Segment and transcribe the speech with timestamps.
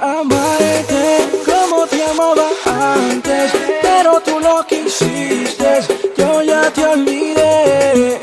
[0.00, 3.52] a amarte como te amaba antes,
[3.82, 5.80] pero tú lo quisiste,
[6.16, 8.20] yo ya te olvidé.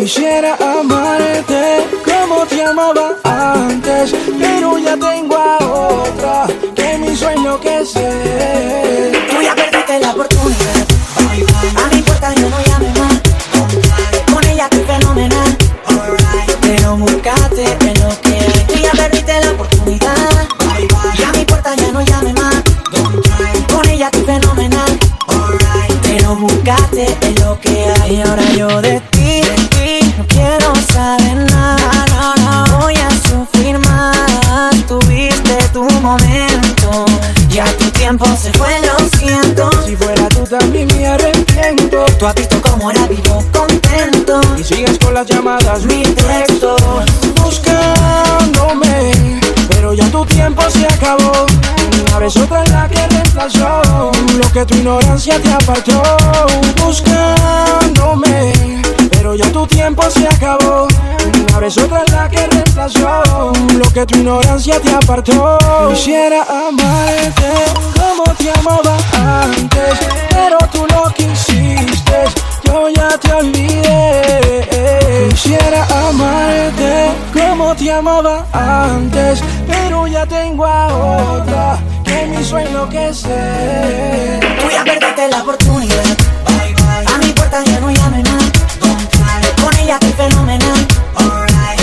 [0.00, 7.84] Quisiera amarte como te amaba antes, pero ya tengo a otra que mi sueño que
[7.84, 8.53] sea.
[21.76, 22.62] Ya no llame más.
[23.72, 24.98] Con ella estoy fenomenal.
[26.02, 28.16] Pero buscate en lo que hay.
[28.16, 32.06] Y ahora yo de ti, de ti, no quiero saber nada.
[32.10, 32.34] No,
[32.66, 34.16] no, voy a sufrir más.
[34.86, 37.06] Tuviste tu momento.
[37.48, 39.70] Ya tu tiempo se fue, lo siento.
[39.86, 42.04] Si fuera tú también me arrepiento.
[42.18, 44.40] Tú has visto cómo era vivo contento.
[44.58, 46.76] Y sigues con las llamadas, Mi texto.
[47.42, 51.46] buscándome, pero ya tu tiempo se acabó.
[52.24, 53.82] Vez otra la que reemplazó
[54.38, 56.02] lo que tu ignorancia te apartó.
[56.82, 58.50] Buscándome,
[59.10, 60.88] pero ya tu tiempo se acabó.
[61.50, 65.58] Una vez otra la que reemplazó lo que tu ignorancia te apartó.
[65.90, 67.52] Quisiera amarte
[67.94, 68.96] como te amaba
[69.44, 69.98] antes,
[70.30, 72.24] pero tú no quisiste.
[72.64, 75.28] Yo ya te olvidé.
[75.28, 83.12] Quisiera amarte como te amaba antes, pero ya tengo a otra que mi sueño que
[83.12, 84.40] sé.
[84.60, 86.04] Tú ya perdiste la oportunidad.
[87.06, 88.50] A mi puerta ya no llame más.
[89.62, 90.86] Con ella estoy fenomenal.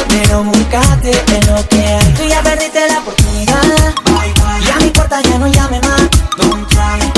[0.08, 2.14] Pero buscate en lo que hay.
[2.14, 3.64] Tú ya perdiste la oportunidad.
[4.66, 6.02] Y a mi puerta ya no llame más.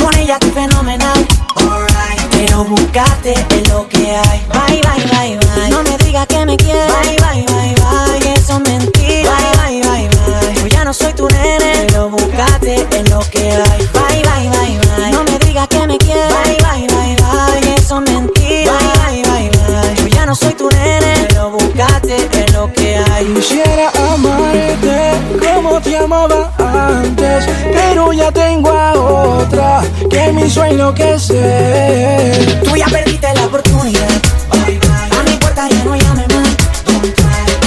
[0.01, 1.27] Con ella estoy fenomenal.
[2.31, 4.52] Pero buscate en lo que hay.
[26.13, 32.61] Amaba antes, pero ya tengo a otra que mi sueño que sé.
[32.63, 34.09] Tú ya perdiste la oportunidad.
[34.51, 36.49] A mi puerta ya no llame más.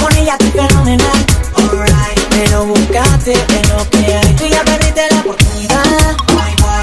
[0.01, 1.25] Con ella estoy fenomenal.
[2.29, 4.33] Pero buscate en lo que hay.
[4.35, 6.15] Tú ya perdiste la oportunidad.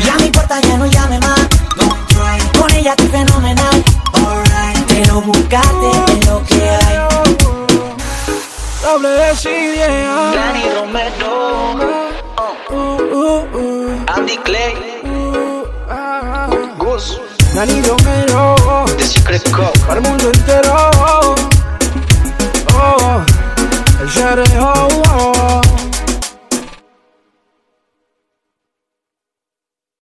[0.05, 1.41] Y a mi puerta ya no llame más.
[2.59, 3.85] Con ella estoy fenomenal.
[4.89, 6.95] Pero buscate en lo que hay.
[8.83, 9.89] Doble desidia.
[10.35, 11.34] Danny Romero,
[14.25, 14.75] Andy Clay.
[16.79, 17.21] Gus,
[17.55, 18.55] Nani Romero,
[18.97, 19.43] The Secret
[19.87, 20.75] para el mundo entero.
[22.75, 23.23] Oh,
[24.01, 24.09] el